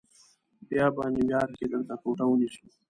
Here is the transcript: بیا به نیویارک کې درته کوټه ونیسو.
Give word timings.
بیا 0.69 0.85
به 0.95 1.03
نیویارک 1.13 1.51
کې 1.57 1.65
درته 1.71 1.95
کوټه 2.01 2.25
ونیسو. 2.27 2.63